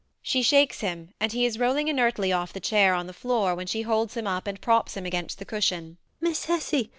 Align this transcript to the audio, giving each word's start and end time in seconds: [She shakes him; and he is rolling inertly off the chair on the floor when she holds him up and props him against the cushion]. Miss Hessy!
[She 0.23 0.41
shakes 0.41 0.79
him; 0.79 1.13
and 1.19 1.31
he 1.31 1.45
is 1.45 1.59
rolling 1.59 1.87
inertly 1.87 2.31
off 2.33 2.53
the 2.53 2.59
chair 2.59 2.95
on 2.95 3.05
the 3.05 3.13
floor 3.13 3.53
when 3.53 3.67
she 3.67 3.83
holds 3.83 4.15
him 4.17 4.25
up 4.25 4.47
and 4.47 4.59
props 4.59 4.97
him 4.97 5.05
against 5.05 5.37
the 5.37 5.45
cushion]. 5.45 5.97
Miss 6.19 6.45
Hessy! 6.45 6.89